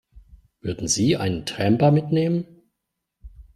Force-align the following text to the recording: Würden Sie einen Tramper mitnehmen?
Würden 0.61 0.87
Sie 0.87 1.15
einen 1.15 1.45
Tramper 1.45 1.91
mitnehmen? 1.91 2.47